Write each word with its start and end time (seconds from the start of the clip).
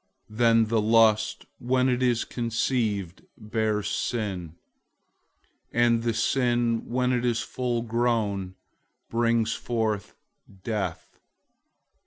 001:015 0.31 0.37
Then 0.37 0.65
the 0.65 0.81
lust, 0.81 1.45
when 1.59 1.87
it 1.87 2.01
has 2.01 2.23
conceived, 2.23 3.21
bears 3.37 3.87
sin; 3.87 4.55
and 5.71 6.01
the 6.01 6.15
sin, 6.15 6.87
when 6.87 7.13
it 7.13 7.23
is 7.23 7.41
full 7.41 7.83
grown, 7.83 8.55
brings 9.11 9.53
forth 9.53 10.15
death. 10.63 11.19